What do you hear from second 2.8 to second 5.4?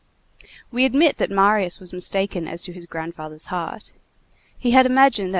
grandfather's heart. He had imagined that M.